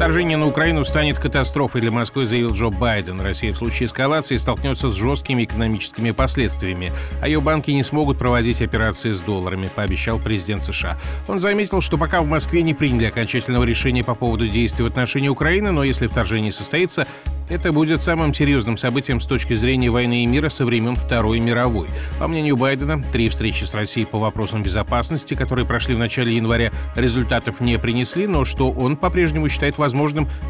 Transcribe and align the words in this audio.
Вторжение 0.00 0.38
на 0.38 0.46
Украину 0.46 0.82
станет 0.82 1.18
катастрофой 1.18 1.82
для 1.82 1.90
Москвы, 1.90 2.24
заявил 2.24 2.54
Джо 2.54 2.70
Байден. 2.70 3.20
Россия 3.20 3.52
в 3.52 3.56
случае 3.56 3.86
эскалации 3.86 4.38
столкнется 4.38 4.88
с 4.88 4.94
жесткими 4.94 5.44
экономическими 5.44 6.12
последствиями, 6.12 6.90
а 7.20 7.28
ее 7.28 7.42
банки 7.42 7.70
не 7.70 7.82
смогут 7.82 8.16
проводить 8.16 8.62
операции 8.62 9.12
с 9.12 9.20
долларами, 9.20 9.68
пообещал 9.76 10.18
президент 10.18 10.64
США. 10.64 10.96
Он 11.28 11.38
заметил, 11.38 11.82
что 11.82 11.98
пока 11.98 12.22
в 12.22 12.26
Москве 12.26 12.62
не 12.62 12.72
приняли 12.72 13.04
окончательного 13.04 13.64
решения 13.64 14.02
по 14.02 14.14
поводу 14.14 14.48
действий 14.48 14.84
в 14.84 14.86
отношении 14.86 15.28
Украины, 15.28 15.70
но 15.70 15.84
если 15.84 16.06
вторжение 16.06 16.50
состоится, 16.50 17.06
это 17.50 17.72
будет 17.72 18.00
самым 18.00 18.32
серьезным 18.32 18.76
событием 18.76 19.20
с 19.20 19.26
точки 19.26 19.54
зрения 19.54 19.90
войны 19.90 20.22
и 20.22 20.26
мира 20.26 20.48
со 20.48 20.64
времен 20.64 20.94
Второй 20.94 21.40
мировой. 21.40 21.88
По 22.20 22.28
мнению 22.28 22.56
Байдена, 22.56 23.02
три 23.12 23.28
встречи 23.28 23.64
с 23.64 23.74
Россией 23.74 24.06
по 24.06 24.18
вопросам 24.18 24.62
безопасности, 24.62 25.34
которые 25.34 25.66
прошли 25.66 25.96
в 25.96 25.98
начале 25.98 26.36
января, 26.36 26.70
результатов 26.94 27.58
не 27.58 27.76
принесли, 27.76 28.28
но 28.28 28.44
что 28.44 28.70
он 28.70 28.96
по-прежнему 28.96 29.48
считает 29.48 29.76
возможным 29.78 29.89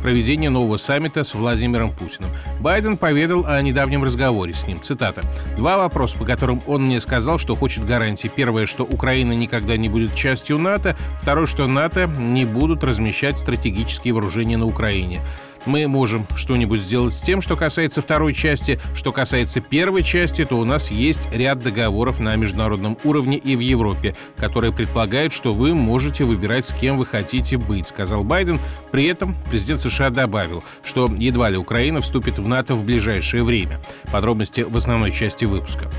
проведение 0.02 0.50
нового 0.50 0.76
саммита 0.76 1.24
с 1.24 1.34
Владимиром 1.34 1.90
Путиным. 1.90 2.30
Байден 2.60 2.96
поведал 2.96 3.46
о 3.46 3.60
недавнем 3.62 4.04
разговоре 4.04 4.54
с 4.54 4.66
ним. 4.66 4.80
Цитата. 4.80 5.22
«Два 5.56 5.78
вопроса, 5.78 6.18
по 6.18 6.24
которым 6.24 6.60
он 6.66 6.86
мне 6.86 7.00
сказал, 7.00 7.38
что 7.38 7.54
хочет 7.54 7.84
гарантии. 7.86 8.28
Первое, 8.28 8.66
что 8.66 8.84
Украина 8.84 9.32
никогда 9.32 9.76
не 9.76 9.88
будет 9.88 10.14
частью 10.14 10.58
НАТО. 10.58 10.96
Второе, 11.20 11.46
что 11.46 11.66
НАТО 11.66 12.06
не 12.06 12.44
будут 12.44 12.84
размещать 12.84 13.38
стратегические 13.38 14.14
вооружения 14.14 14.56
на 14.56 14.66
Украине 14.66 15.20
мы 15.66 15.86
можем 15.88 16.26
что-нибудь 16.34 16.80
сделать 16.80 17.14
с 17.14 17.20
тем, 17.20 17.40
что 17.40 17.56
касается 17.56 18.00
второй 18.00 18.34
части. 18.34 18.78
Что 18.94 19.12
касается 19.12 19.60
первой 19.60 20.02
части, 20.02 20.44
то 20.44 20.56
у 20.56 20.64
нас 20.64 20.90
есть 20.90 21.22
ряд 21.32 21.60
договоров 21.60 22.20
на 22.20 22.34
международном 22.36 22.96
уровне 23.04 23.36
и 23.36 23.56
в 23.56 23.60
Европе, 23.60 24.14
которые 24.36 24.72
предполагают, 24.72 25.32
что 25.32 25.52
вы 25.52 25.74
можете 25.74 26.24
выбирать, 26.24 26.66
с 26.66 26.72
кем 26.72 26.98
вы 26.98 27.06
хотите 27.06 27.56
быть, 27.56 27.88
сказал 27.88 28.24
Байден. 28.24 28.58
При 28.90 29.04
этом 29.04 29.34
президент 29.50 29.80
США 29.80 30.10
добавил, 30.10 30.62
что 30.84 31.08
едва 31.16 31.50
ли 31.50 31.56
Украина 31.56 32.00
вступит 32.00 32.38
в 32.38 32.48
НАТО 32.48 32.74
в 32.74 32.84
ближайшее 32.84 33.42
время. 33.42 33.80
Подробности 34.10 34.62
в 34.62 34.76
основной 34.76 35.12
части 35.12 35.44
выпуска. 35.44 35.90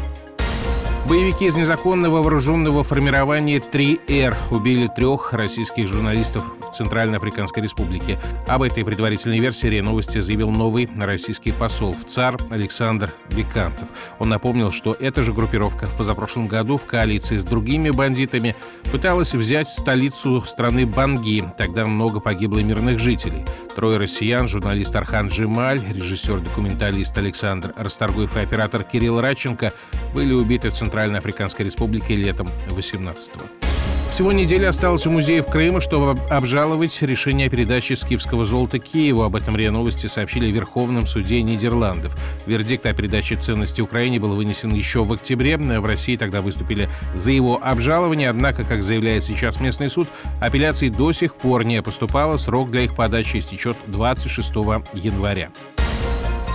Боевики 1.10 1.46
из 1.46 1.58
незаконного 1.58 2.22
вооруженного 2.22 2.84
формирования 2.84 3.58
3Р 3.58 4.36
убили 4.52 4.88
трех 4.88 5.34
российских 5.34 5.88
журналистов 5.88 6.44
в 6.60 6.76
Центральной 6.76 7.18
Африканской 7.18 7.64
Республике. 7.64 8.20
Об 8.48 8.62
этой 8.62 8.86
предварительной 8.86 9.40
версии 9.40 9.68
РИА 9.68 9.82
Новости 9.82 10.20
заявил 10.20 10.52
новый 10.52 10.88
российский 10.96 11.52
посол 11.52 11.94
в 11.94 12.06
ЦАР 12.06 12.38
Александр 12.52 13.12
Бекантов. 13.36 13.90
Он 14.20 14.30
напомнил, 14.30 14.72
что 14.72 14.96
эта 15.00 15.24
же 15.24 15.34
группировка 15.34 15.88
в 15.88 15.98
позапрошлом 15.98 16.48
году 16.48 16.78
в 16.78 16.86
коалиции 16.86 17.40
с 17.40 17.44
другими 17.44 17.90
бандитами 17.90 18.56
пыталась 18.92 19.34
взять 19.34 19.70
столицу 19.70 20.44
страны 20.46 20.86
Банги. 20.86 21.44
Тогда 21.58 21.86
много 21.88 22.20
погибло 22.20 22.60
мирных 22.60 23.00
жителей. 23.00 23.44
Трое 23.76 23.98
россиян, 23.98 24.48
журналист 24.48 24.96
Архан 24.96 25.30
Джемаль, 25.30 25.82
режиссер-документалист 25.94 27.18
Александр 27.18 27.74
Расторгуев 27.76 28.38
и 28.38 28.42
оператор 28.42 28.84
Кирилл 28.84 29.20
Радченко 29.20 29.74
были 30.14 30.34
убиты 30.34 30.70
в 30.70 30.74
Центральной 30.74 31.20
Африканской 31.20 31.66
Республике 31.66 32.16
летом 32.16 32.48
18 32.70 33.34
-го. 33.36 33.72
Всего 34.12 34.34
неделя 34.34 34.68
осталось 34.68 35.08
у 35.08 35.10
музеев 35.10 35.48
Крыма, 35.48 35.80
чтобы 35.80 36.20
обжаловать 36.30 37.02
решение 37.02 37.48
о 37.48 37.50
передаче 37.50 37.96
скифского 37.96 38.44
золота 38.44 38.78
Киеву. 38.78 39.22
Об 39.22 39.38
этом 39.38 39.56
РИА 39.56 39.72
Новости 39.72 40.08
сообщили 40.08 40.52
в 40.52 40.54
Верховном 40.54 41.08
суде 41.08 41.42
Нидерландов. 41.42 42.18
Вердикт 42.46 42.86
о 42.86 42.94
передаче 42.94 43.38
ценности 43.38 43.80
Украине 43.80 44.20
был 44.20 44.36
вынесен 44.36 44.74
еще 44.74 45.06
в 45.06 45.14
октябре. 45.14 45.56
В 45.56 45.86
России 45.86 46.18
тогда 46.18 46.42
выступили 46.42 46.90
за 47.16 47.32
его 47.32 47.58
обжалование. 47.64 48.30
Однако, 48.30 48.66
как 48.66 48.84
заявляет 48.84 49.24
сейчас 49.24 49.62
местный 49.62 49.90
суд, 49.90 50.10
апелляции 50.42 50.90
до 50.90 51.14
сих 51.14 51.36
пор 51.36 51.66
не 51.66 51.82
поступало. 51.82 52.36
Срок 52.36 52.70
для 52.70 52.82
их 52.82 52.98
подачи 52.98 53.38
истечет 53.38 53.78
26 53.88 54.52
января. 54.94 55.52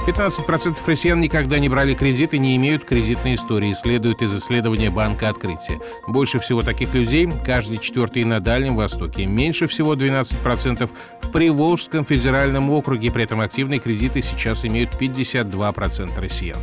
15% 0.06 0.76
россиян 0.86 1.20
никогда 1.20 1.58
не 1.58 1.68
брали 1.68 1.92
кредит 1.94 2.32
и 2.32 2.38
не 2.38 2.54
имеют 2.56 2.84
кредитной 2.84 3.34
истории, 3.34 3.72
следует 3.72 4.22
из 4.22 4.38
исследования 4.38 4.88
Банка 4.88 5.28
Открытия. 5.28 5.80
Больше 6.06 6.38
всего 6.38 6.62
таких 6.62 6.94
людей 6.94 7.28
каждый 7.44 7.78
четвертый 7.78 8.22
на 8.22 8.38
Дальнем 8.38 8.76
Востоке. 8.76 9.26
Меньше 9.26 9.66
всего 9.66 9.96
12% 9.96 10.88
в 11.22 11.32
Приволжском 11.32 12.04
федеральном 12.04 12.70
округе. 12.70 13.10
При 13.10 13.24
этом 13.24 13.40
активные 13.40 13.80
кредиты 13.80 14.22
сейчас 14.22 14.64
имеют 14.64 14.94
52% 14.94 16.20
россиян. 16.20 16.58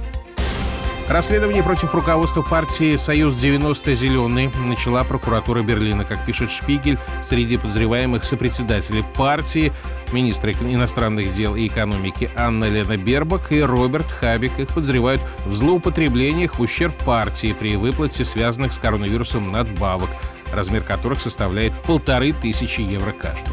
Расследование 1.09 1.61
против 1.63 1.93
руководства 1.93 2.41
партии 2.41 2.95
«Союз-90 2.95 3.93
Зеленый» 3.93 4.49
начала 4.65 5.03
прокуратура 5.03 5.61
Берлина. 5.61 6.05
Как 6.05 6.25
пишет 6.25 6.49
Шпигель, 6.49 6.97
среди 7.25 7.57
подозреваемых 7.57 8.23
сопредседатели 8.23 9.03
партии, 9.15 9.73
министр 10.13 10.51
иностранных 10.51 11.31
дел 11.31 11.55
и 11.55 11.67
экономики 11.67 12.31
Анна 12.35 12.69
Лена 12.69 12.97
Бербак 12.97 13.51
и 13.51 13.61
Роберт 13.61 14.09
Хабик. 14.11 14.57
Их 14.57 14.69
подозревают 14.69 15.21
в 15.45 15.53
злоупотреблениях 15.53 16.57
в 16.57 16.61
ущерб 16.61 16.95
партии 17.03 17.53
при 17.57 17.75
выплате 17.75 18.23
связанных 18.23 18.71
с 18.71 18.77
коронавирусом 18.77 19.51
надбавок, 19.51 20.09
размер 20.53 20.83
которых 20.83 21.19
составляет 21.19 21.73
полторы 21.83 22.31
тысячи 22.31 22.81
евро 22.81 23.11
каждый. 23.11 23.51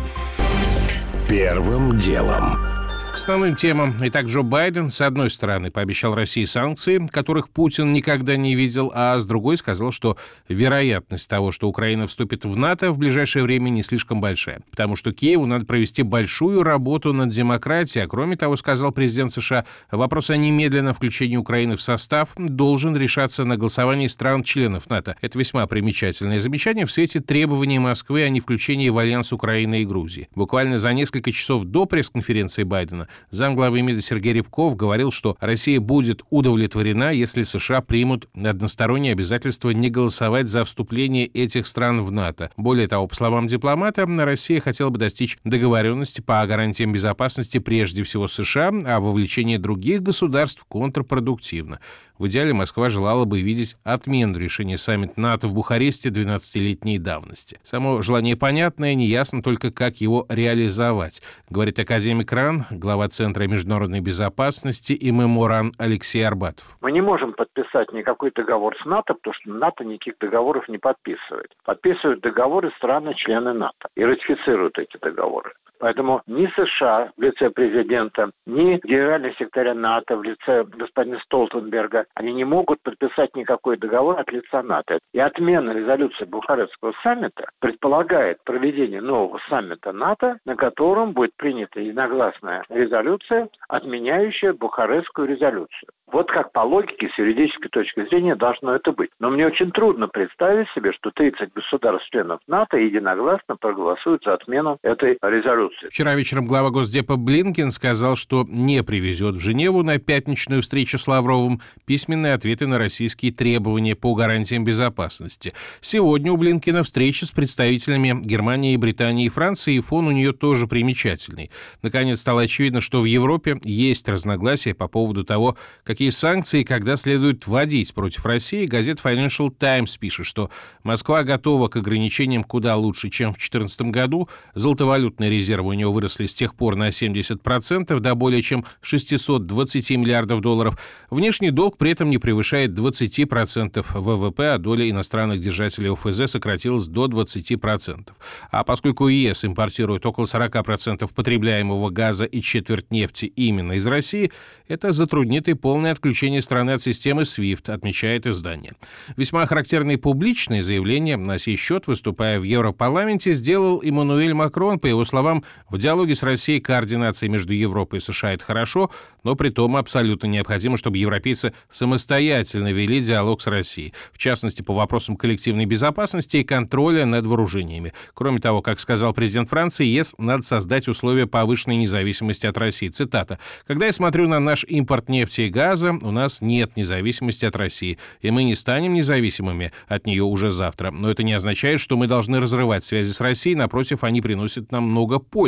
Первым 1.29 1.97
делом. 1.99 2.70
К 3.11 3.15
основным 3.15 3.57
темам. 3.57 3.97
Итак, 4.03 4.27
Джо 4.27 4.43
Байден, 4.43 4.89
с 4.89 5.01
одной 5.01 5.31
стороны, 5.31 5.73
пообещал 5.73 6.15
России 6.15 6.45
санкции, 6.45 7.05
которых 7.09 7.51
Путин 7.51 7.93
никогда 7.93 8.37
не 8.37 8.55
видел, 8.55 8.93
а 8.95 9.19
с 9.19 9.27
другой 9.27 9.57
сказал, 9.57 9.91
что 9.91 10.17
вероятность 10.49 11.29
того, 11.29 11.51
что 11.51 11.69
Украина 11.69 12.07
вступит 12.07 12.45
в 12.45 12.57
НАТО 12.57 12.93
в 12.93 12.99
ближайшее 12.99 13.43
время 13.43 13.69
не 13.69 13.83
слишком 13.83 14.21
большая, 14.21 14.61
потому 14.71 14.95
что 14.95 15.13
Киеву 15.13 15.47
надо 15.47 15.67
провести 15.67 16.03
большую 16.03 16.63
работу 16.63 17.13
над 17.13 17.31
демократией, 17.31 18.05
а 18.05 18.09
кроме 18.09 18.37
того, 18.37 18.57
сказал 18.57 18.93
президент 18.93 19.33
США, 19.33 19.65
вопрос 19.91 20.31
о 20.31 20.37
немедленном 20.37 20.95
включении 20.95 21.37
Украины 21.37 21.75
в 21.75 21.83
состав 21.83 22.31
должен 22.37 22.97
решаться 22.97 23.45
на 23.45 23.57
голосовании 23.57 24.07
стран-членов 24.07 24.89
НАТО. 24.89 25.17
Это 25.21 25.37
весьма 25.37 25.67
примечательное 25.67 26.39
замечание 26.39 26.87
в 26.87 26.93
свете 26.93 27.19
требований 27.19 27.81
Москвы 27.81 28.23
о 28.23 28.29
невключении 28.29 28.89
в 28.89 28.99
альянс 28.99 29.33
Украины 29.33 29.83
и 29.83 29.85
Грузии. 29.85 30.29
Буквально 30.37 30.79
за 30.79 30.93
несколько 30.93 31.33
часов 31.33 31.65
до 31.65 31.87
пресс-конференции 31.87 32.63
Байдена 32.63 33.00
Байдена. 33.01 33.09
Замглавы 33.31 33.83
МИДа 33.83 34.03
Сергей 34.03 34.33
Рябков 34.33 34.77
говорил, 34.77 35.11
что 35.11 35.37
Россия 35.41 35.81
будет 35.81 36.23
удовлетворена, 36.31 37.13
если 37.13 37.43
США 37.43 37.81
примут 37.81 38.29
одностороннее 38.35 39.13
обязательство 39.13 39.71
не 39.71 39.91
голосовать 39.91 40.49
за 40.49 40.65
вступление 40.65 41.27
этих 41.27 41.67
стран 41.67 42.03
в 42.03 42.13
НАТО. 42.13 42.51
Более 42.57 42.89
того, 42.89 43.07
по 43.07 43.15
словам 43.15 43.47
дипломата, 43.47 44.07
Россия 44.07 44.61
хотела 44.61 44.91
бы 44.91 44.99
достичь 44.99 45.39
договоренности 45.45 46.21
по 46.21 46.45
гарантиям 46.47 46.93
безопасности 46.93 47.59
прежде 47.59 48.03
всего 48.03 48.29
США, 48.29 48.73
а 48.85 49.01
вовлечение 49.01 49.59
других 49.59 50.03
государств 50.03 50.65
контрпродуктивно. 50.69 51.81
В 52.21 52.27
идеале 52.27 52.53
Москва 52.53 52.91
желала 52.91 53.25
бы 53.25 53.41
видеть 53.41 53.77
отмену 53.83 54.39
решения 54.39 54.77
саммита 54.77 55.19
НАТО 55.19 55.47
в 55.47 55.55
Бухаресте 55.55 56.11
12-летней 56.11 56.99
давности. 56.99 57.59
Само 57.63 58.03
желание 58.03 58.37
понятное, 58.37 58.95
неясно 58.95 59.43
только, 59.43 59.73
как 59.73 60.03
его 60.03 60.27
реализовать, 60.29 61.23
говорит 61.49 61.79
академик 61.79 62.31
РАН, 62.31 62.67
глава 62.73 63.09
Центра 63.09 63.45
международной 63.45 64.01
безопасности 64.01 64.93
и 64.93 65.11
меморан 65.11 65.73
Алексей 65.79 66.23
Арбатов. 66.23 66.77
Мы 66.83 66.93
не 66.93 67.01
можем 67.01 67.33
подписать 67.33 67.91
никакой 67.95 68.33
договор 68.33 68.77
с 68.83 68.85
НАТО, 68.85 69.15
потому 69.15 69.33
что 69.33 69.51
НАТО 69.53 69.85
никаких 69.85 70.19
договоров 70.19 70.69
не 70.69 70.77
подписывает. 70.77 71.57
Подписывают 71.65 72.21
договоры 72.21 72.71
страны-члены 72.77 73.55
НАТО 73.55 73.89
и 73.97 74.05
ратифицируют 74.05 74.79
эти 74.79 74.99
договоры. 75.01 75.53
Поэтому 75.81 76.21
ни 76.27 76.47
США 76.55 77.11
в 77.17 77.23
лице 77.23 77.49
президента, 77.51 78.31
ни 78.47 78.79
генеральный 78.85 79.33
секретарь 79.33 79.73
НАТО 79.73 80.19
в 80.19 80.23
лице 80.23 80.65
господина 80.65 81.19
Столтенберга, 81.21 82.05
они 82.15 82.35
не 82.35 82.45
могут 82.45 82.83
подписать 82.83 83.35
никакой 83.35 83.79
договор 83.79 84.21
от 84.21 84.31
лица 84.31 84.63
НАТО. 84.63 84.99
И 85.15 85.19
отмена 85.19 85.71
резолюции 85.71 86.27
Бухарестского 86.27 86.93
саммита 87.03 87.49
предполагает 87.61 88.45
проведение 88.45 89.01
нового 89.01 89.41
саммита 89.49 89.93
НАТО, 89.93 90.39
на 90.45 90.55
котором 90.55 91.13
будет 91.13 91.35
принята 91.37 91.81
единогласная 91.81 92.63
резолюция, 92.69 93.49
отменяющая 93.69 94.53
Бухарестскую 94.53 95.29
резолюцию. 95.29 95.89
Вот 96.13 96.31
как 96.31 96.53
по 96.53 96.61
логике, 96.61 97.09
с 97.09 97.19
юридической 97.19 97.69
точки 97.69 98.05
зрения 98.07 98.35
должно 98.35 98.75
это 98.75 98.93
быть. 98.93 99.11
Но 99.21 99.31
мне 99.31 99.47
очень 99.47 99.71
трудно 99.71 100.09
представить 100.09 100.69
себе, 100.71 100.93
что 100.93 101.13
30 101.13 101.53
государств-членов 101.55 102.41
НАТО 102.49 102.79
единогласно 102.79 103.57
проголосуют 103.57 104.25
за 104.25 104.35
отмену 104.35 104.79
этой 104.83 105.19
резолюции 105.23 105.70
Конституции. 105.71 105.89
Вчера 105.91 106.15
вечером 106.15 106.47
глава 106.47 106.71
Госдепа 106.71 107.17
Блинкин 107.17 107.71
сказал, 107.71 108.17
что 108.17 108.47
не 108.49 108.83
привезет 108.83 109.37
в 109.37 109.41
Женеву 109.41 109.83
на 109.83 109.99
пятничную 109.99 110.63
встречу 110.63 110.99
с 110.99 111.07
Лавровым 111.07 111.61
письменные 111.85 112.35
ответы 112.35 112.67
на 112.67 112.79
российские 112.79 113.33
требования 113.33 113.95
по 113.95 114.15
гарантиям 114.15 114.65
безопасности. 114.65 115.53
Сегодня 115.81 116.33
у 116.33 116.37
Блинкина 116.37 116.83
встреча 116.83 117.27
с 117.27 117.31
представителями 117.31 118.15
Германии, 118.25 118.77
Британии 118.77 119.27
и 119.27 119.29
Франции, 119.29 119.75
и 119.75 119.81
фон 119.81 120.07
у 120.07 120.11
нее 120.11 120.33
тоже 120.33 120.67
примечательный. 120.67 121.51
Наконец 121.83 122.21
стало 122.21 122.43
очевидно, 122.43 122.81
что 122.81 123.01
в 123.01 123.05
Европе 123.05 123.59
есть 123.65 124.09
разногласия 124.09 124.75
по 124.75 124.89
поводу 124.89 125.25
того, 125.25 125.57
какие 125.85 126.11
санкции 126.11 126.61
и 126.61 126.65
когда 126.65 126.97
следует 126.97 127.47
вводить 127.47 127.95
против 127.95 128.25
России. 128.27 128.67
Газета 128.67 129.03
Financial 129.09 129.51
Times 129.51 129.97
пишет, 129.97 130.27
что 130.27 130.51
Москва 130.83 131.23
готова 131.25 131.69
к 131.69 131.77
ограничениям 131.77 132.45
куда 132.45 132.77
лучше, 132.77 133.11
чем 133.11 133.31
в 133.33 133.39
2014 133.39 133.83
году. 133.83 134.29
Золотовалютные 134.55 135.31
резервы 135.61 135.71
у 135.71 135.73
него 135.75 135.93
выросли 135.93 136.27
с 136.27 136.35
тех 136.35 136.55
пор 136.55 136.77
на 136.77 136.89
70% 136.89 138.01
до 138.01 138.15
более 138.15 138.43
чем 138.43 138.65
620 138.81 139.91
миллиардов 139.91 140.41
долларов. 140.41 140.79
Внешний 141.11 141.51
долг 141.51 141.77
при 141.79 141.91
этом 141.91 142.11
не 142.11 142.19
превышает 142.19 142.71
20% 142.71 143.85
ВВП, 143.95 144.55
а 144.55 144.59
доля 144.59 144.89
иностранных 144.89 145.41
держателей 145.41 145.91
ОФЗ 145.91 146.31
сократилась 146.31 146.87
до 146.87 147.07
20%. 147.07 148.09
А 148.51 148.65
поскольку 148.65 149.09
ЕС 149.09 149.45
импортирует 149.45 150.07
около 150.07 150.25
40% 150.25 151.11
потребляемого 151.15 151.91
газа 151.91 152.25
и 152.25 152.41
четверть 152.41 152.91
нефти 152.91 153.27
именно 153.27 153.73
из 153.73 153.87
России, 153.87 154.31
это 154.69 154.93
затруднит 154.93 155.49
и 155.49 155.55
полное 155.55 155.93
отключение 155.93 156.43
страны 156.43 156.73
от 156.73 156.83
системы 156.83 157.23
SWIFT, 157.23 157.73
отмечает 157.73 158.27
издание. 158.27 158.73
Весьма 159.17 159.47
характерные 159.47 159.99
публичные 159.99 160.63
заявления 160.63 161.17
на 161.17 161.39
сей 161.39 161.57
счет, 161.57 161.87
выступая 161.87 162.39
в 162.39 162.45
Европарламенте, 162.45 163.33
сделал 163.33 163.83
Эммануэль 163.83 164.35
Макрон. 164.35 164.79
По 164.79 164.87
его 164.87 165.05
словам, 165.05 165.45
в 165.69 165.79
диалоге 165.79 166.15
с 166.17 166.23
Россией 166.23 166.61
координация 166.61 167.29
между 167.29 167.53
Европой 167.53 167.99
и 167.99 168.01
США— 168.01 168.33
это 168.35 168.45
хорошо, 168.45 168.91
но 169.25 169.37
при 169.37 169.51
том 169.51 169.77
абсолютно 169.77 170.27
необходимо, 170.27 170.77
чтобы 170.77 170.99
европейцы 170.99 171.53
самостоятельно 171.69 172.73
вели 172.73 173.01
диалог 173.01 173.41
с 173.41 173.47
Россией, 173.47 173.93
в 174.13 174.19
частности, 174.19 174.63
по 174.63 174.75
вопросам 174.75 175.17
коллективной 175.17 175.67
безопасности 175.67 176.39
и 176.39 176.45
контроля 176.45 177.07
над 177.07 177.27
вооружениями. 177.27 177.93
Кроме 178.15 178.41
того, 178.41 178.63
как 178.63 178.81
сказал 178.81 179.13
президент 179.13 179.49
Франции, 179.49 179.87
ЕС 179.87 180.15
надо 180.19 180.43
создать 180.43 180.89
условия 180.89 181.27
повышенной 181.27 181.77
независимости 181.77 182.47
от 182.47 182.57
России. 182.59 182.89
Цитата. 182.89 183.39
«Когда 183.67 183.87
я 183.87 183.93
смотрю 183.93 184.29
на 184.29 184.41
наш 184.41 184.65
импорт 184.65 185.09
нефти 185.09 185.43
и 185.43 185.49
газа, 185.51 185.93
у 186.03 186.11
нас 186.11 186.41
нет 186.41 186.77
независимости 186.77 187.45
от 187.45 187.57
России, 187.57 187.99
и 188.21 188.31
мы 188.31 188.45
не 188.45 188.55
станем 188.55 188.95
независимыми 188.95 189.73
от 189.89 190.07
нее 190.07 190.25
уже 190.25 190.53
завтра. 190.53 190.91
Но 190.91 191.11
это 191.11 191.23
не 191.23 191.33
означает, 191.33 191.81
что 191.81 191.97
мы 191.97 192.07
должны 192.07 192.41
разрывать 192.41 192.85
связи 192.85 193.13
с 193.13 193.21
Россией, 193.21 193.57
напротив, 193.57 194.05
они 194.05 194.21
приносят 194.21 194.73
нам 194.73 194.85
много 194.85 195.19
пользы. 195.19 195.40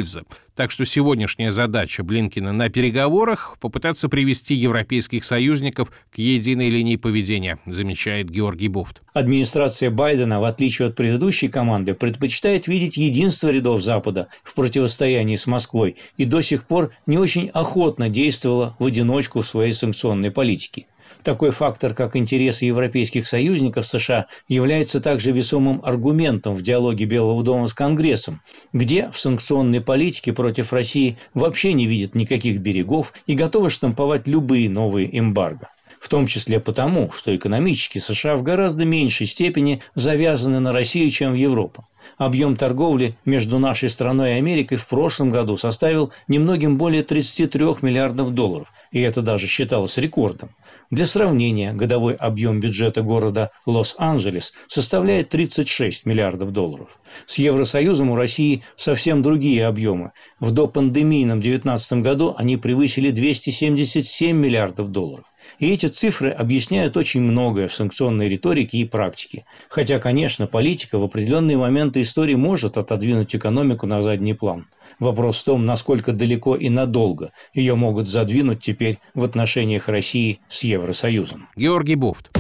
Так 0.55 0.71
что 0.71 0.85
сегодняшняя 0.85 1.51
задача 1.51 2.05
Блинкина 2.05 2.53
на 2.53 2.69
переговорах— 2.69 3.57
попытаться 3.61 4.09
привести 4.09 4.55
европейских 4.55 5.25
союзников 5.25 5.91
к 6.11 6.19
единой 6.19 6.69
линии 6.69 6.97
поведения, 6.97 7.59
замечает 7.67 8.31
Георгий 8.31 8.69
Буфт. 8.69 9.03
Администрация 9.15 9.91
Байдена, 9.91 10.41
в 10.41 10.45
отличие 10.45 10.89
от 10.89 10.97
предыдущей 10.97 11.49
команды, 11.49 11.95
предпочитает 11.95 12.67
видеть 12.69 12.97
единство 12.97 13.49
рядов 13.49 13.83
Запада 13.83 14.29
в 14.43 14.55
противостоянии 14.55 15.37
с 15.37 15.47
Москвой 15.47 15.97
и 16.17 16.25
до 16.25 16.41
сих 16.43 16.67
пор 16.67 16.93
не 17.07 17.19
очень 17.19 17.49
охотно 17.49 18.09
действовала 18.09 18.77
в 18.79 18.85
одиночку 18.85 19.41
в 19.41 19.47
своей 19.47 19.73
санкционной 19.73 20.31
политике. 20.31 20.87
Такой 21.23 21.53
фактор, 21.53 21.95
как 21.95 22.17
интересы 22.17 22.65
европейских 22.65 23.29
союзников 23.29 23.87
США, 23.87 24.27
является 24.49 25.01
также 25.01 25.31
весомым 25.31 25.81
аргументом 25.85 26.53
в 26.55 26.63
диалоге 26.63 27.05
Белого 27.05 27.45
дома 27.45 27.69
с 27.69 27.75
Конгрессом, 27.75 28.41
где 28.73 29.09
в 29.11 29.17
санкционной 29.17 29.81
политике 29.81 30.33
против 30.33 30.73
России 30.73 31.19
вообще 31.33 31.75
не 31.75 31.87
видят 31.87 32.17
никаких 32.17 32.59
берегов 32.59 33.13
и 33.27 33.35
готовы 33.35 33.71
штамповать 33.71 34.27
любые 34.27 34.69
новые 34.69 35.17
эмбарго 35.17 35.69
в 36.03 36.09
том 36.09 36.27
числе 36.27 36.59
потому, 36.59 37.13
что 37.13 37.35
экономически 37.35 37.99
США 37.99 38.35
в 38.35 38.43
гораздо 38.43 38.85
меньшей 38.85 39.29
степени 39.29 39.81
завязаны 39.95 40.59
на 40.59 40.73
Россию, 40.73 41.11
чем 41.11 41.31
в 41.31 41.37
Европу. 41.37 41.87
Объем 42.19 42.57
торговли 42.57 43.17
между 43.25 43.61
нашей 43.61 43.89
страной 43.89 44.31
и 44.31 44.39
Америкой 44.39 44.79
в 44.79 44.89
прошлом 44.89 45.31
году 45.31 45.57
составил 45.57 46.13
немногим 46.27 46.77
более 46.77 47.05
33 47.05 47.65
миллиардов 47.83 48.31
долларов, 48.31 48.73
и 48.91 49.01
это 49.01 49.23
даже 49.23 49.47
считалось 49.47 49.97
рекордом. 49.99 50.51
Для 50.91 51.07
сравнения, 51.07 51.73
годовой 51.73 52.15
объем 52.15 52.59
бюджета 52.59 53.03
города 53.03 53.53
Лос-Анджелес 53.67 54.53
составляет 54.67 55.29
36 55.29 56.05
миллиардов 56.05 56.51
долларов. 56.51 56.99
С 57.27 57.39
Евросоюзом 57.39 58.11
у 58.11 58.17
России 58.17 58.65
совсем 58.75 59.23
другие 59.23 59.67
объемы. 59.67 60.11
В 60.41 60.51
допандемийном 60.51 61.41
2019 61.41 62.03
году 62.03 62.35
они 62.37 62.57
превысили 62.57 63.11
277 63.13 64.37
миллиардов 64.37 64.89
долларов. 64.89 65.27
И 65.59 65.73
эти 65.73 65.87
цифры 65.95 66.31
объясняют 66.31 66.97
очень 66.97 67.23
многое 67.23 67.69
в 67.69 67.75
санкционной 67.75 68.29
риторике 68.29 68.79
и 68.79 68.85
практике. 68.85 69.45
Хотя, 69.69 69.99
конечно, 69.99 70.47
политика 70.47 70.99
в 70.99 71.05
определенные 71.05 71.57
моменты 71.57 72.01
истории 72.01 72.35
может 72.35 72.77
отодвинуть 72.77 73.35
экономику 73.35 73.87
на 73.87 74.03
задний 74.03 74.35
план. 74.35 74.67
Вопрос 74.99 75.41
в 75.41 75.45
том, 75.45 75.65
насколько 75.67 76.13
далеко 76.13 76.57
и 76.57 76.69
надолго 76.69 77.33
ее 77.55 77.75
могут 77.75 78.07
задвинуть 78.07 78.61
теперь 78.61 78.99
в 79.15 79.25
отношениях 79.25 79.89
России 79.89 80.41
с 80.49 80.65
Евросоюзом. 80.65 81.49
Георгий 81.57 81.97
Буфт. 81.97 82.31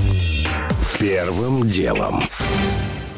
Первым 0.98 1.66
делом. 1.66 2.22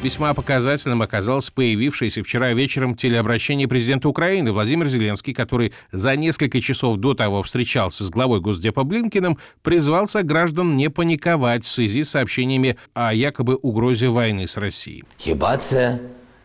Весьма 0.04 0.34
показательным 0.34 1.02
оказалось 1.02 1.50
появившееся 1.50 2.24
вчера 2.24 2.54
вечером 2.54 2.96
телеобращение 2.96 3.68
президента 3.68 4.08
Украины 4.08 4.52
Владимир 4.52 4.88
Зеленский, 4.88 5.34
который 5.34 5.74
за 5.92 6.16
несколько 6.16 6.62
часов 6.62 6.98
до 6.98 7.14
того 7.14 7.44
встречался 7.44 8.04
с 8.04 8.10
главой 8.10 8.40
Госдепа 8.40 8.84
Блинкиным, 8.84 9.38
призвался 9.62 10.24
граждан 10.24 10.78
не 10.78 10.90
паниковать 10.90 11.66
в 11.66 11.68
связи 11.68 12.04
с 12.04 12.12
сообщениями 12.12 12.78
о 12.94 13.14
якобы 13.14 13.56
угрозе 13.56 14.08
войны 14.08 14.48
с 14.48 14.58
Россией. 14.58 15.04
Хіба 15.18 15.58
це 15.58 16.00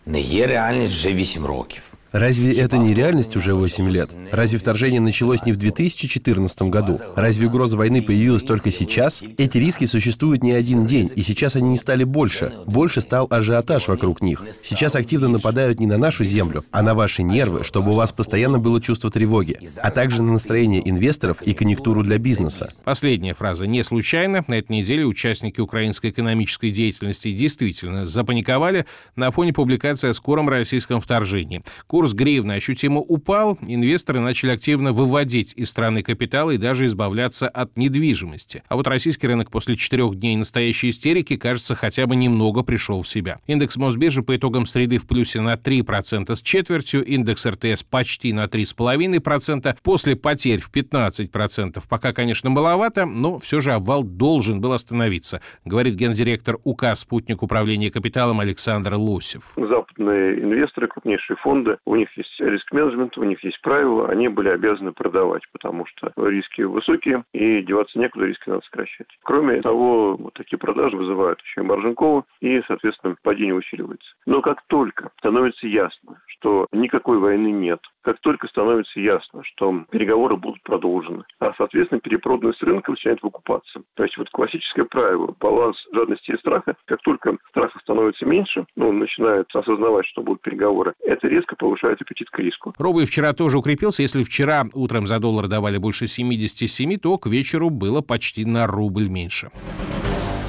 не 0.06 0.20
є 0.20 0.46
реальність 0.46 0.92
вже 0.92 1.12
8 1.12 1.46
років? 1.46 1.87
Разве 2.11 2.53
это 2.53 2.77
не 2.77 2.93
реальность 2.93 3.35
уже 3.35 3.53
8 3.53 3.89
лет? 3.89 4.09
Разве 4.31 4.57
вторжение 4.57 4.99
началось 4.99 5.45
не 5.45 5.51
в 5.51 5.57
2014 5.57 6.63
году? 6.63 6.99
Разве 7.15 7.47
угроза 7.47 7.77
войны 7.77 8.01
появилась 8.01 8.43
только 8.43 8.71
сейчас? 8.71 9.21
Эти 9.37 9.57
риски 9.59 9.85
существуют 9.85 10.41
не 10.41 10.51
один 10.51 10.85
день, 10.85 11.11
и 11.15 11.21
сейчас 11.21 11.55
они 11.55 11.69
не 11.69 11.77
стали 11.77 12.03
больше. 12.03 12.53
Больше 12.65 13.01
стал 13.01 13.27
ажиотаж 13.29 13.87
вокруг 13.87 14.21
них. 14.21 14.43
Сейчас 14.63 14.95
активно 14.95 15.27
нападают 15.27 15.79
не 15.79 15.85
на 15.85 15.97
нашу 15.97 16.23
землю, 16.23 16.63
а 16.71 16.81
на 16.81 16.95
ваши 16.95 17.21
нервы, 17.21 17.63
чтобы 17.63 17.91
у 17.91 17.95
вас 17.95 18.11
постоянно 18.11 18.57
было 18.57 18.81
чувство 18.81 19.11
тревоги, 19.11 19.59
а 19.77 19.91
также 19.91 20.23
на 20.23 20.33
настроение 20.33 20.87
инвесторов 20.89 21.41
и 21.43 21.53
конъюнктуру 21.53 22.03
для 22.03 22.17
бизнеса. 22.17 22.71
Последняя 22.83 23.35
фраза 23.35 23.67
не 23.67 23.83
случайна. 23.83 24.43
На 24.47 24.55
этой 24.55 24.71
неделе 24.71 25.05
участники 25.05 25.61
украинской 25.61 26.09
экономической 26.09 26.71
деятельности 26.71 27.31
действительно 27.31 28.07
запаниковали 28.07 28.85
на 29.15 29.29
фоне 29.29 29.53
публикации 29.53 30.09
о 30.09 30.13
скором 30.13 30.49
российском 30.49 30.99
вторжении. 30.99 31.61
Гривны 32.07 32.53
ощутимо 32.53 32.99
упал, 32.99 33.57
инвесторы 33.61 34.19
начали 34.19 34.51
активно 34.51 34.93
выводить 34.93 35.53
из 35.55 35.69
страны 35.69 36.03
капитал 36.03 36.49
и 36.51 36.57
даже 36.57 36.85
избавляться 36.85 37.47
от 37.47 37.77
недвижимости. 37.77 38.63
А 38.67 38.75
вот 38.75 38.87
российский 38.87 39.27
рынок 39.27 39.51
после 39.51 39.75
четырех 39.75 40.15
дней 40.15 40.35
настоящей 40.35 40.89
истерики, 40.89 41.37
кажется, 41.37 41.75
хотя 41.75 42.07
бы 42.07 42.15
немного 42.15 42.63
пришел 42.63 43.01
в 43.01 43.07
себя. 43.07 43.39
Индекс 43.47 43.77
Мосбиржи 43.77 44.23
по 44.23 44.35
итогам 44.35 44.65
среды 44.65 44.97
в 44.97 45.07
плюсе 45.07 45.41
на 45.41 45.55
3% 45.55 46.35
с 46.35 46.41
четвертью, 46.41 47.03
индекс 47.03 47.45
РТС 47.45 47.83
почти 47.83 48.33
на 48.33 48.45
3,5%, 48.45 49.75
после 49.83 50.15
потерь 50.15 50.61
в 50.61 50.71
15%. 50.71 51.81
Пока, 51.89 52.13
конечно, 52.13 52.49
маловато, 52.49 53.05
но 53.05 53.39
все 53.39 53.61
же 53.61 53.71
обвал 53.71 54.03
должен 54.03 54.61
был 54.61 54.73
остановиться, 54.73 55.41
говорит 55.65 55.95
гендиректор 55.95 56.57
УК 56.63 56.95
«Спутник 56.95 57.43
управления 57.43 57.91
капиталом» 57.91 58.39
Александр 58.39 58.93
Лосев. 58.95 59.53
Западные 59.55 60.41
инвесторы, 60.41 60.87
крупнейшие 60.87 61.37
фонды, 61.37 61.77
у 61.89 61.95
них 61.95 62.15
есть 62.15 62.39
риск-менеджмент, 62.39 63.17
у 63.17 63.23
них 63.23 63.43
есть 63.43 63.59
правила, 63.61 64.09
они 64.09 64.27
были 64.27 64.49
обязаны 64.49 64.91
продавать, 64.91 65.41
потому 65.51 65.87
что 65.87 66.13
риски 66.17 66.61
высокие 66.61 67.23
и 67.33 67.63
деваться 67.63 67.97
некуда, 67.97 68.25
риски 68.25 68.47
надо 68.47 68.61
сокращать. 68.65 69.07
Кроме 69.23 69.59
того, 69.61 70.15
вот 70.15 70.35
такие 70.35 70.59
продажи 70.59 70.95
вызывают 70.95 71.41
еще 71.41 71.61
и 71.61 71.63
маржинково, 71.63 72.25
и, 72.41 72.61
соответственно, 72.67 73.15
падение 73.23 73.55
усиливается. 73.55 74.07
Но 74.27 74.43
как 74.43 74.61
только 74.67 75.09
становится 75.17 75.65
ясно, 75.65 76.21
что 76.27 76.67
никакой 76.71 77.17
войны 77.17 77.47
нет, 77.47 77.79
как 78.01 78.19
только 78.21 78.47
становится 78.47 78.99
ясно, 78.99 79.43
что 79.43 79.85
переговоры 79.89 80.35
будут 80.35 80.61
продолжены, 80.63 81.23
а, 81.39 81.53
соответственно, 81.57 82.01
перепроданность 82.01 82.61
рынка 82.63 82.91
начинает 82.91 83.21
выкупаться. 83.23 83.81
То 83.95 84.03
есть 84.03 84.17
вот 84.17 84.29
классическое 84.29 84.85
правило, 84.85 85.35
баланс 85.39 85.77
жадности 85.93 86.31
и 86.31 86.37
страха, 86.37 86.75
как 86.85 87.01
только 87.01 87.37
страха 87.49 87.79
становится 87.79 88.25
меньше, 88.25 88.65
ну, 88.75 88.89
он 88.89 88.99
начинает 88.99 89.47
осознавать, 89.53 90.05
что 90.05 90.21
будут 90.21 90.41
переговоры, 90.41 90.93
это 91.03 91.27
резко 91.27 91.55
повышает 91.55 92.01
аппетит 92.01 92.29
к 92.29 92.39
риску. 92.39 92.73
Рубль 92.77 93.05
вчера 93.05 93.33
тоже 93.33 93.57
укрепился. 93.57 94.01
Если 94.01 94.23
вчера 94.23 94.63
утром 94.73 95.07
за 95.07 95.19
доллар 95.19 95.47
давали 95.47 95.77
больше 95.77 96.07
77, 96.07 96.97
то 96.97 97.17
к 97.17 97.27
вечеру 97.27 97.69
было 97.69 98.01
почти 98.01 98.45
на 98.45 98.67
рубль 98.67 99.09
меньше. 99.09 99.51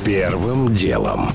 Первым 0.04 0.68
делом. 0.74 1.28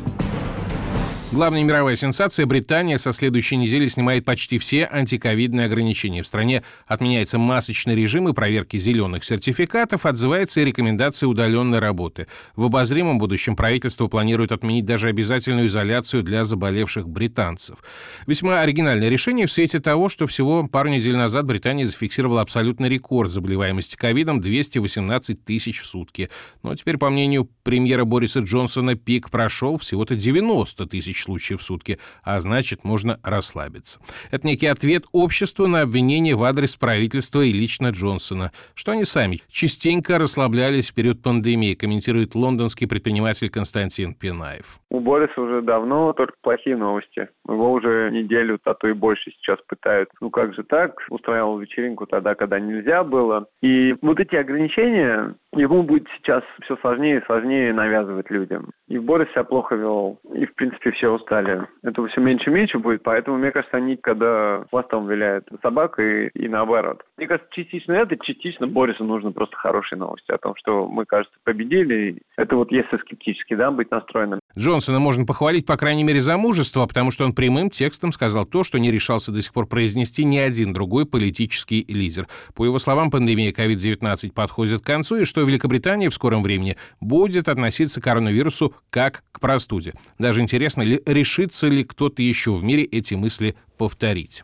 Главная 1.35 1.65
мировая 1.65 1.97
сенсация– 1.97 2.45
Британия 2.47 2.97
со 2.97 3.11
следующей 3.11 3.57
недели 3.57 3.89
снимает 3.89 4.23
почти 4.23 4.57
все 4.57 4.87
антиковидные 4.89 5.65
ограничения. 5.65 6.23
В 6.23 6.27
стране 6.27 6.63
отменяется 6.87 7.37
масочный 7.37 7.93
режим 7.93 8.29
и 8.29 8.33
проверки 8.33 8.77
зеленых 8.77 9.25
сертификатов, 9.25 10.05
отзывается 10.05 10.61
и 10.61 10.63
рекомендация 10.63 11.27
удаленной 11.27 11.79
работы. 11.79 12.27
В 12.55 12.63
обозримом 12.63 13.17
будущем 13.17 13.57
правительство 13.57 14.07
планирует 14.07 14.53
отменить 14.53 14.85
даже 14.85 15.09
обязательную 15.09 15.67
изоляцию 15.67 16.23
для 16.23 16.45
заболевших 16.45 17.09
британцев. 17.09 17.83
Весьма 18.27 18.61
оригинальное 18.61 19.09
решение 19.09 19.45
в 19.45 19.51
свете 19.51 19.81
того, 19.81 20.07
что 20.07 20.27
всего 20.27 20.65
пару 20.65 20.87
недель 20.87 21.17
назад 21.17 21.45
Британия 21.45 21.85
зафиксировала 21.85 22.39
абсолютный 22.39 22.87
рекорд 22.87 23.29
заболеваемости 23.29 23.97
ковидом– 23.97 24.39
218 24.41 25.43
тысяч 25.43 25.81
в 25.81 25.85
сутки. 25.85 26.29
Но 26.63 26.73
теперь, 26.77 26.97
по 26.97 27.09
мнению 27.09 27.49
премьера 27.63 28.05
Бориса 28.05 28.39
Джонсона, 28.39 28.95
пик 28.95 29.29
прошел 29.29 29.77
всего-то 29.77 30.15
90 30.15 30.85
тысяч 30.85 31.24
случаев 31.25 31.59
в 31.59 31.63
сутки, 31.63 31.99
а 32.23 32.39
значит, 32.39 32.83
можно 32.83 33.19
расслабиться. 33.23 33.99
Это 34.31 34.47
некий 34.47 34.67
ответ 34.67 35.03
обществу 35.11 35.67
на 35.67 35.81
обвинение 35.81 36.35
в 36.35 36.43
адрес 36.43 36.75
правительства 36.75 37.41
и 37.41 37.51
лично 37.51 37.89
Джонсона, 37.89 38.51
что 38.73 38.91
они 38.91 39.05
сами 39.05 39.39
частенько 39.49 40.17
расслаблялись 40.17 40.91
в 40.91 40.93
период 40.93 41.21
пандемии, 41.21 41.73
комментирует 41.73 42.35
лондонский 42.35 42.87
предприниматель 42.87 43.49
Константин 43.49 44.13
Пинаев. 44.13 44.79
У 44.89 44.99
Бориса 44.99 45.41
уже 45.41 45.61
давно 45.61 46.13
только 46.13 46.33
плохие 46.41 46.77
новости. 46.77 47.27
Его 47.47 47.73
уже 47.73 48.09
неделю, 48.11 48.59
а 48.63 48.73
то 48.73 48.87
и 48.87 48.93
больше 48.93 49.31
сейчас 49.31 49.59
пытают. 49.67 50.09
Ну 50.21 50.29
как 50.29 50.53
же 50.53 50.63
так? 50.63 51.01
Устраивал 51.09 51.59
вечеринку 51.59 52.05
тогда, 52.05 52.35
когда 52.35 52.59
нельзя 52.59 53.03
было. 53.03 53.47
И 53.61 53.95
вот 54.01 54.19
эти 54.19 54.35
ограничения, 54.35 55.35
ему 55.53 55.83
будет 55.83 56.07
сейчас 56.17 56.43
все 56.63 56.77
сложнее 56.77 57.19
и 57.19 57.25
сложнее 57.25 57.73
навязывать 57.73 58.29
людям. 58.29 58.71
И 58.87 58.97
Борис 58.97 59.29
себя 59.31 59.43
плохо 59.43 59.75
вел. 59.75 60.19
И, 60.33 60.45
в 60.45 60.53
принципе, 60.55 60.91
все 60.91 61.14
устали. 61.15 61.67
Этого 61.83 62.07
все 62.07 62.21
меньше 62.21 62.49
и 62.49 62.53
меньше 62.53 62.79
будет, 62.79 63.03
поэтому, 63.03 63.37
мне 63.37 63.51
кажется, 63.51 63.77
они, 63.77 63.95
когда 63.95 64.63
хвостом 64.69 65.07
виляют 65.07 65.47
собак 65.61 65.99
и, 65.99 66.27
и 66.27 66.47
наоборот. 66.47 67.04
Мне 67.17 67.27
кажется, 67.27 67.49
частично 67.53 67.93
это, 67.93 68.17
частично 68.17 68.67
Борису 68.67 69.05
нужно 69.05 69.31
просто 69.31 69.55
хорошие 69.55 69.97
новости 69.97 70.31
о 70.31 70.37
том, 70.37 70.53
что 70.57 70.85
мы, 70.85 71.05
кажется, 71.05 71.37
победили. 71.45 72.21
Это 72.35 72.57
вот 72.57 72.71
если 72.73 72.97
скептически, 72.97 73.55
да, 73.55 73.71
быть 73.71 73.89
настроенным. 73.89 74.41
Джонсона 74.57 74.99
можно 74.99 75.25
похвалить, 75.25 75.65
по 75.65 75.77
крайней 75.77 76.03
мере, 76.03 76.19
за 76.19 76.37
мужество, 76.37 76.85
потому 76.85 77.11
что 77.11 77.23
он 77.23 77.33
прямым 77.33 77.69
текстом 77.69 78.11
сказал 78.11 78.45
то, 78.45 78.65
что 78.65 78.79
не 78.79 78.91
решался 78.91 79.31
до 79.31 79.41
сих 79.41 79.53
пор 79.53 79.65
произнести 79.65 80.25
ни 80.25 80.37
один 80.37 80.73
другой 80.73 81.05
политический 81.05 81.85
лидер. 81.87 82.27
По 82.53 82.65
его 82.65 82.79
словам, 82.79 83.11
пандемия 83.11 83.53
COVID-19 83.53 84.33
подходит 84.33 84.81
к 84.81 84.85
концу, 84.85 85.17
и 85.17 85.25
что 85.25 85.41
Великобритания 85.43 86.09
в 86.09 86.13
скором 86.13 86.43
времени 86.43 86.75
будет 86.99 87.47
относиться 87.47 88.01
к 88.01 88.03
коронавирусу 88.03 88.73
как 88.89 89.23
к 89.31 89.39
простуде. 89.39 89.93
Даже 90.19 90.41
интересно, 90.41 90.81
ли, 90.81 90.99
решится 91.05 91.67
ли 91.67 91.85
кто-то 91.85 92.21
еще 92.21 92.55
в 92.55 92.63
мире 92.63 92.83
эти 92.83 93.13
мысли 93.13 93.55
повторить. 93.77 94.43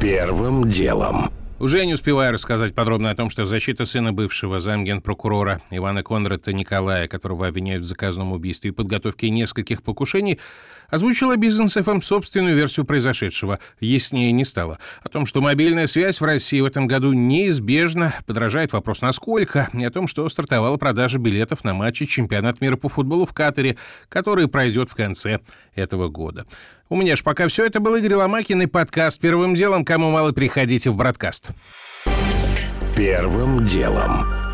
Первым 0.00 0.68
делом. 0.68 1.32
Уже 1.58 1.84
не 1.84 1.94
успеваю 1.94 2.32
рассказать 2.32 2.72
подробно 2.72 3.10
о 3.10 3.16
том, 3.16 3.30
что 3.30 3.46
защита 3.46 3.84
сына 3.84 4.12
бывшего 4.12 4.60
замгенпрокурора 4.60 5.60
Ивана 5.72 6.04
Конрата 6.04 6.52
Николая, 6.52 7.08
которого 7.08 7.48
обвиняют 7.48 7.82
в 7.82 7.86
заказном 7.86 8.30
убийстве 8.30 8.70
и 8.70 8.72
подготовке 8.72 9.28
нескольких 9.28 9.82
покушений, 9.82 10.38
озвучила 10.88 11.36
бизнес 11.36 11.74
ФМ 11.74 12.00
собственную 12.00 12.56
версию 12.56 12.86
произошедшего. 12.86 13.58
Яснее 13.80 14.32
не 14.32 14.44
стало. 14.44 14.78
О 15.02 15.08
том, 15.08 15.26
что 15.26 15.40
мобильная 15.40 15.86
связь 15.86 16.20
в 16.20 16.24
России 16.24 16.60
в 16.60 16.64
этом 16.64 16.86
году 16.86 17.12
неизбежно, 17.12 18.14
подражает 18.26 18.72
вопрос 18.72 19.02
«насколько?», 19.02 19.68
и 19.72 19.84
о 19.84 19.90
том, 19.90 20.08
что 20.08 20.28
стартовала 20.28 20.76
продажа 20.76 21.18
билетов 21.18 21.64
на 21.64 21.74
матчи 21.74 22.06
чемпионат 22.06 22.60
мира 22.60 22.76
по 22.76 22.88
футболу 22.88 23.26
в 23.26 23.32
Катаре, 23.32 23.76
который 24.08 24.48
пройдет 24.48 24.90
в 24.90 24.94
конце 24.94 25.40
этого 25.74 26.08
года. 26.08 26.46
У 26.88 26.96
меня 26.96 27.16
ж 27.16 27.22
пока 27.22 27.48
все 27.48 27.66
это 27.66 27.80
был 27.80 27.94
Игорь 27.96 28.14
Ломакин 28.14 28.62
и 28.62 28.66
подкаст 28.66 29.20
«Первым 29.20 29.54
делом». 29.54 29.84
Кому 29.84 30.10
мало, 30.10 30.32
приходите 30.32 30.90
в 30.90 30.96
Бродкаст. 30.96 31.48
Первым 32.96 33.64
делом. 33.64 34.47